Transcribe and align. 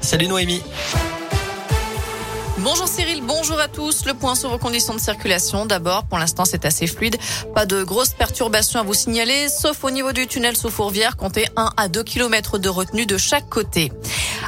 Salut 0.00 0.26
Noémie. 0.26 0.62
Bonjour 2.58 2.88
Cyril, 2.88 3.22
bonjour 3.22 3.58
à 3.58 3.68
tous. 3.68 4.04
Le 4.04 4.14
point 4.14 4.34
sur 4.34 4.50
vos 4.50 4.58
conditions 4.58 4.94
de 4.94 5.00
circulation. 5.00 5.64
D'abord, 5.64 6.04
pour 6.04 6.18
l'instant, 6.18 6.44
c'est 6.44 6.64
assez 6.64 6.86
fluide. 6.86 7.16
Pas 7.54 7.66
de 7.66 7.84
grosses 7.84 8.10
perturbations 8.10 8.80
à 8.80 8.82
vous 8.82 8.94
signaler, 8.94 9.48
sauf 9.48 9.82
au 9.84 9.90
niveau 9.90 10.12
du 10.12 10.26
tunnel 10.26 10.56
sous 10.56 10.70
Fourvière. 10.70 11.16
Comptez 11.16 11.46
1 11.56 11.70
à 11.76 11.88
2 11.88 12.02
km 12.02 12.58
de 12.58 12.68
retenue 12.68 13.06
de 13.06 13.16
chaque 13.16 13.48
côté. 13.48 13.92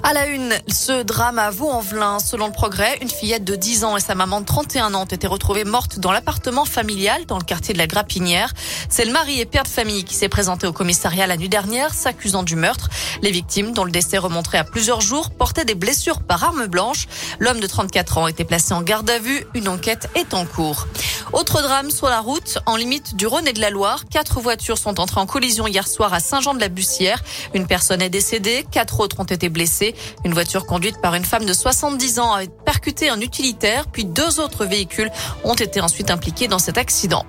À 0.04 0.15
la 0.15 0.27
une, 0.27 0.53
ce 0.67 1.04
drame 1.04 1.38
à 1.38 1.51
Vaux-en-Velin. 1.51 2.19
Selon 2.19 2.47
le 2.47 2.53
progrès, 2.53 2.99
une 3.03 3.08
fillette 3.08 3.45
de 3.45 3.54
10 3.54 3.85
ans 3.85 3.97
et 3.97 4.01
sa 4.01 4.17
maman 4.17 4.40
de 4.40 4.47
31 4.47 4.94
ans 4.94 5.03
ont 5.03 5.04
été 5.04 5.29
retrouvées 5.29 5.63
mortes 5.63 6.01
dans 6.01 6.11
l'appartement 6.11 6.65
familial 6.65 7.25
dans 7.26 7.38
le 7.38 7.44
quartier 7.44 7.72
de 7.72 7.79
la 7.79 7.87
Grapinière. 7.87 8.53
C'est 8.88 9.04
le 9.04 9.12
mari 9.12 9.40
et 9.40 9.47
père 9.47 9.62
de 9.62 9.69
famille 9.69 10.03
qui 10.03 10.17
s'est 10.17 10.29
présenté 10.29 10.67
au 10.67 10.72
commissariat 10.72 11.29
la 11.29 11.37
nuit 11.37 11.49
dernière, 11.49 11.94
s'accusant 11.94 12.43
du 12.43 12.57
meurtre. 12.57 12.90
Les 13.22 13.30
victimes, 13.30 13.75
dont 13.75 13.85
le 13.85 13.93
décès 13.93 14.19
remonterait 14.19 14.58
à 14.58 14.65
plusieurs 14.65 15.01
jours, 15.01 15.30
portaient 15.30 15.65
des 15.65 15.76
blessures 15.76 16.21
par 16.21 16.43
arme 16.43 16.66
blanche. 16.66 17.07
L'homme 17.39 17.61
de 17.61 17.66
34 17.69 18.19
ans 18.19 18.27
été 18.27 18.45
placé 18.45 18.75
en 18.75 18.83
garde 18.83 19.09
à 19.09 19.21
vue. 19.21 19.47
Une 19.55 19.69
enquête 19.69 20.11
est 20.16 20.34
en 20.34 20.47
cours. 20.47 20.89
Autre 21.33 21.63
drame 21.63 21.91
sur 21.91 22.09
la 22.09 22.21
route, 22.21 22.59
en 22.67 22.77
limite 22.77 23.17
du 23.17 23.27
Rhône 23.27 23.49
et 23.49 23.55
de 23.55 23.61
la 23.61 23.71
Loire. 23.71 24.05
Quatre 24.11 24.41
voitures 24.41 24.77
sont 24.77 25.01
entrées 25.01 25.21
en 25.21 25.27
collision 25.27 25.67
hier 25.67 25.89
soir 25.89 26.13
à 26.13 26.21
Saint-Jean-de-la-Bussière. 26.21 27.23
Une 27.55 27.67
personne 27.67 28.03
est 28.03 28.11
décédée, 28.11 28.67
quatre 28.71 29.01
autres 29.01 29.19
ont 29.19 29.25
été 29.25 29.49
blessées. 29.49 29.95
Une 30.27 30.35
voiture 30.35 30.67
conduite 30.67 31.01
par 31.01 31.15
une 31.15 31.25
femme 31.25 31.47
de 31.47 31.55
70 31.55 32.19
ans 32.19 32.35
a 32.35 32.45
percuté 32.67 33.09
un 33.09 33.21
utilitaire, 33.21 33.87
puis 33.89 34.05
deux 34.05 34.41
autres 34.41 34.67
véhicules 34.67 35.11
ont 35.43 35.55
été 35.55 35.81
ensuite 35.81 36.11
impliqués 36.11 36.49
dans 36.49 36.59
cet 36.59 36.77
accident. 36.77 37.25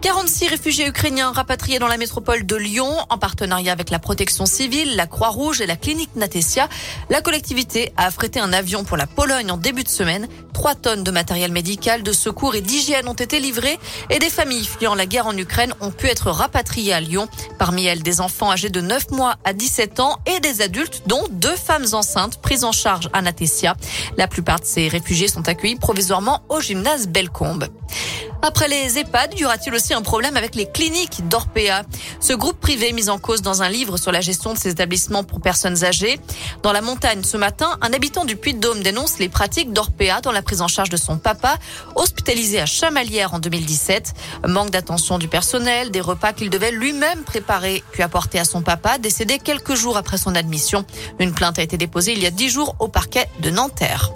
46 0.00 0.48
réfugiés 0.48 0.86
ukrainiens 0.86 1.32
rapatriés 1.32 1.78
dans 1.78 1.88
la 1.88 1.96
métropole 1.96 2.44
de 2.44 2.56
Lyon 2.56 2.94
en 3.08 3.16
partenariat 3.16 3.72
avec 3.72 3.90
la 3.90 3.98
protection 3.98 4.44
civile, 4.44 4.96
la 4.96 5.06
Croix-Rouge 5.06 5.60
et 5.60 5.66
la 5.66 5.76
clinique 5.76 6.14
Natesia. 6.14 6.68
La 7.08 7.22
collectivité 7.22 7.92
a 7.96 8.06
affrété 8.06 8.38
un 8.38 8.52
avion 8.52 8.84
pour 8.84 8.96
la 8.96 9.06
Pologne 9.06 9.50
en 9.50 9.56
début 9.56 9.82
de 9.82 9.88
semaine. 9.88 10.28
Trois 10.52 10.74
tonnes 10.74 11.04
de 11.04 11.10
matériel 11.10 11.52
médical, 11.52 12.02
de 12.02 12.12
secours 12.12 12.54
et 12.54 12.60
d'hygiène 12.60 13.08
ont 13.08 13.14
été 13.14 13.40
livrées 13.40 13.78
et 14.10 14.18
des 14.18 14.28
familles 14.28 14.64
fuyant 14.64 14.94
la 14.94 15.06
guerre 15.06 15.26
en 15.26 15.36
Ukraine 15.36 15.74
ont 15.80 15.90
pu 15.90 16.06
être 16.06 16.30
rapatriées 16.30 16.92
à 16.92 17.00
Lyon. 17.00 17.26
Parmi 17.58 17.86
elles, 17.86 18.02
des 18.02 18.20
enfants 18.20 18.50
âgés 18.50 18.68
de 18.68 18.80
9 18.80 19.10
mois 19.10 19.36
à 19.44 19.52
17 19.52 20.00
ans 20.00 20.18
et 20.26 20.40
des 20.40 20.60
adultes, 20.60 21.02
dont 21.06 21.24
deux 21.30 21.56
femmes 21.56 21.86
enceintes 21.92 22.40
prises 22.40 22.64
en 22.64 22.72
charge 22.72 23.08
à 23.12 23.22
Natesia. 23.22 23.74
La 24.16 24.28
plupart 24.28 24.60
de 24.60 24.66
ces 24.66 24.88
réfugiés 24.88 25.28
sont 25.28 25.48
accueillis 25.48 25.76
provisoirement 25.76 26.42
au 26.48 26.60
gymnase 26.60 27.08
Bellecombe. 27.08 27.68
Après 28.46 28.68
les 28.68 28.98
EHPAD, 28.98 29.40
y 29.40 29.46
aura-t-il 29.46 29.74
aussi 29.74 29.94
un 29.94 30.02
problème 30.02 30.36
avec 30.36 30.54
les 30.54 30.66
cliniques 30.66 31.26
d'Orpea? 31.28 31.82
Ce 32.20 32.34
groupe 32.34 32.60
privé 32.60 32.92
mis 32.92 33.08
en 33.08 33.18
cause 33.18 33.40
dans 33.40 33.62
un 33.62 33.70
livre 33.70 33.96
sur 33.96 34.12
la 34.12 34.20
gestion 34.20 34.52
de 34.52 34.58
ces 34.58 34.68
établissements 34.68 35.24
pour 35.24 35.40
personnes 35.40 35.82
âgées. 35.82 36.20
Dans 36.62 36.72
la 36.72 36.82
montagne 36.82 37.24
ce 37.24 37.38
matin, 37.38 37.78
un 37.80 37.90
habitant 37.94 38.26
du 38.26 38.36
Puy-de-Dôme 38.36 38.82
dénonce 38.82 39.18
les 39.18 39.30
pratiques 39.30 39.72
d'Orpea 39.72 40.20
dans 40.22 40.30
la 40.30 40.42
prise 40.42 40.60
en 40.60 40.68
charge 40.68 40.90
de 40.90 40.98
son 40.98 41.16
papa, 41.16 41.56
hospitalisé 41.94 42.60
à 42.60 42.66
Chamalières 42.66 43.32
en 43.32 43.38
2017. 43.38 44.12
Manque 44.46 44.68
d'attention 44.68 45.16
du 45.16 45.26
personnel, 45.26 45.90
des 45.90 46.02
repas 46.02 46.34
qu'il 46.34 46.50
devait 46.50 46.70
lui-même 46.70 47.22
préparer 47.24 47.82
puis 47.92 48.02
apporter 48.02 48.38
à 48.38 48.44
son 48.44 48.60
papa, 48.60 48.98
décédé 48.98 49.38
quelques 49.38 49.74
jours 49.74 49.96
après 49.96 50.18
son 50.18 50.34
admission. 50.34 50.84
Une 51.18 51.32
plainte 51.32 51.58
a 51.58 51.62
été 51.62 51.78
déposée 51.78 52.12
il 52.12 52.22
y 52.22 52.26
a 52.26 52.30
dix 52.30 52.50
jours 52.50 52.76
au 52.78 52.88
parquet 52.88 53.26
de 53.40 53.48
Nanterre. 53.48 54.12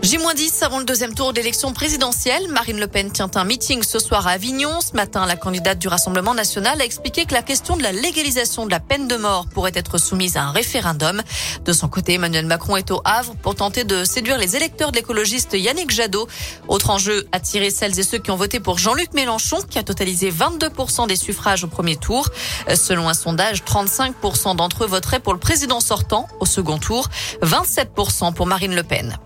J-10 0.00 0.62
avant 0.62 0.78
le 0.78 0.84
deuxième 0.84 1.12
tour 1.12 1.32
d'élection 1.32 1.72
présidentielle. 1.72 2.46
Marine 2.48 2.78
Le 2.78 2.86
Pen 2.86 3.10
tient 3.10 3.30
un 3.34 3.44
meeting 3.44 3.82
ce 3.82 3.98
soir 3.98 4.28
à 4.28 4.30
Avignon. 4.30 4.80
Ce 4.80 4.94
matin, 4.94 5.26
la 5.26 5.34
candidate 5.34 5.78
du 5.78 5.88
Rassemblement 5.88 6.34
national 6.34 6.80
a 6.80 6.84
expliqué 6.84 7.24
que 7.24 7.34
la 7.34 7.42
question 7.42 7.76
de 7.76 7.82
la 7.82 7.90
légalisation 7.90 8.64
de 8.64 8.70
la 8.70 8.78
peine 8.78 9.08
de 9.08 9.16
mort 9.16 9.46
pourrait 9.48 9.72
être 9.74 9.98
soumise 9.98 10.36
à 10.36 10.44
un 10.44 10.52
référendum. 10.52 11.20
De 11.64 11.72
son 11.72 11.88
côté, 11.88 12.14
Emmanuel 12.14 12.46
Macron 12.46 12.76
est 12.76 12.92
au 12.92 13.02
Havre 13.04 13.34
pour 13.42 13.56
tenter 13.56 13.82
de 13.82 14.04
séduire 14.04 14.38
les 14.38 14.54
électeurs 14.54 14.92
de 14.92 14.96
l'écologiste 14.96 15.54
Yannick 15.54 15.90
Jadot. 15.90 16.28
Autre 16.68 16.90
enjeu, 16.90 17.26
attirer 17.32 17.70
celles 17.70 17.98
et 17.98 18.04
ceux 18.04 18.18
qui 18.18 18.30
ont 18.30 18.36
voté 18.36 18.60
pour 18.60 18.78
Jean-Luc 18.78 19.14
Mélenchon, 19.14 19.58
qui 19.68 19.80
a 19.80 19.82
totalisé 19.82 20.30
22% 20.30 21.08
des 21.08 21.16
suffrages 21.16 21.64
au 21.64 21.68
premier 21.68 21.96
tour. 21.96 22.28
Selon 22.72 23.08
un 23.08 23.14
sondage, 23.14 23.64
35% 23.64 24.54
d'entre 24.54 24.84
eux 24.84 24.86
voteraient 24.86 25.20
pour 25.20 25.32
le 25.32 25.40
président 25.40 25.80
sortant 25.80 26.28
au 26.38 26.46
second 26.46 26.78
tour, 26.78 27.08
27% 27.42 28.32
pour 28.32 28.46
Marine 28.46 28.76
Le 28.76 28.84
Pen. 28.84 29.18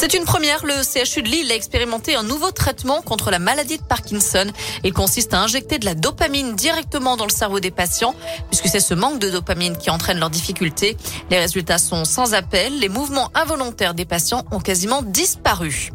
C'est 0.00 0.14
une 0.14 0.24
première. 0.24 0.64
Le 0.64 0.72
CHU 0.82 1.20
de 1.20 1.28
Lille 1.28 1.52
a 1.52 1.54
expérimenté 1.54 2.16
un 2.16 2.22
nouveau 2.22 2.52
traitement 2.52 3.02
contre 3.02 3.30
la 3.30 3.38
maladie 3.38 3.76
de 3.76 3.82
Parkinson. 3.82 4.46
Il 4.82 4.94
consiste 4.94 5.34
à 5.34 5.40
injecter 5.40 5.78
de 5.78 5.84
la 5.84 5.94
dopamine 5.94 6.56
directement 6.56 7.18
dans 7.18 7.26
le 7.26 7.30
cerveau 7.30 7.60
des 7.60 7.70
patients, 7.70 8.14
puisque 8.48 8.68
c'est 8.68 8.80
ce 8.80 8.94
manque 8.94 9.18
de 9.18 9.28
dopamine 9.28 9.76
qui 9.76 9.90
entraîne 9.90 10.18
leurs 10.18 10.30
difficultés. 10.30 10.96
Les 11.28 11.38
résultats 11.38 11.76
sont 11.76 12.06
sans 12.06 12.32
appel. 12.32 12.78
Les 12.78 12.88
mouvements 12.88 13.30
involontaires 13.34 13.92
des 13.92 14.06
patients 14.06 14.46
ont 14.52 14.60
quasiment 14.60 15.02
disparu. 15.02 15.92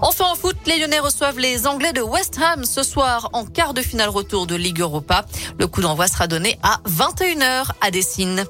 Enfin 0.00 0.26
en 0.26 0.36
foot, 0.36 0.56
les 0.66 0.78
Lyonnais 0.78 1.00
reçoivent 1.00 1.40
les 1.40 1.66
Anglais 1.66 1.92
de 1.92 2.02
West 2.02 2.38
Ham 2.40 2.64
ce 2.64 2.84
soir 2.84 3.30
en 3.32 3.44
quart 3.44 3.74
de 3.74 3.82
finale 3.82 4.10
retour 4.10 4.46
de 4.46 4.54
Ligue 4.54 4.80
Europa. 4.80 5.26
Le 5.58 5.66
coup 5.66 5.80
d'envoi 5.80 6.06
sera 6.06 6.28
donné 6.28 6.56
à 6.62 6.80
21h 6.88 7.66
à 7.80 7.90
Dessine. 7.90 8.44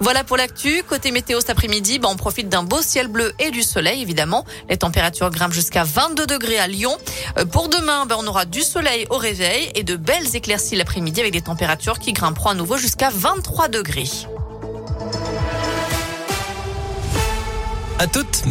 Voilà 0.00 0.22
pour 0.24 0.36
l'actu. 0.36 0.82
Côté 0.84 1.10
météo 1.10 1.40
cet 1.40 1.50
après-midi, 1.50 1.98
bah, 1.98 2.08
on 2.10 2.16
profite 2.16 2.48
d'un 2.48 2.62
beau 2.62 2.80
ciel 2.82 3.08
bleu 3.08 3.32
et 3.38 3.50
du 3.50 3.62
soleil, 3.62 4.00
évidemment. 4.00 4.44
Les 4.68 4.76
températures 4.76 5.30
grimpent 5.30 5.52
jusqu'à 5.52 5.84
22 5.84 6.26
degrés 6.26 6.58
à 6.58 6.68
Lyon. 6.68 6.96
Euh, 7.36 7.44
pour 7.44 7.68
demain, 7.68 8.06
bah, 8.06 8.16
on 8.18 8.26
aura 8.26 8.44
du 8.44 8.62
soleil 8.62 9.06
au 9.10 9.16
réveil 9.16 9.70
et 9.74 9.82
de 9.82 9.96
belles 9.96 10.36
éclaircies 10.36 10.76
l'après-midi 10.76 11.20
avec 11.20 11.32
des 11.32 11.42
températures 11.42 11.98
qui 11.98 12.12
grimperont 12.12 12.50
à 12.50 12.54
nouveau 12.54 12.76
jusqu'à 12.76 13.10
23 13.12 13.68
degrés. 13.68 14.08
À 17.98 18.06
toutes. 18.06 18.44